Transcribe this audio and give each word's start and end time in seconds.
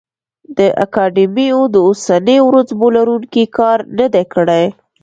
د 0.57 0.59
اکاډمیو 0.85 1.59
د 1.73 1.75
اوسنیو 1.87 2.45
رتبو 2.55 2.87
لروونکي 2.95 3.43
کار 3.57 3.77
نه 3.97 4.07
دی 4.13 4.23
کړی. 4.33 4.63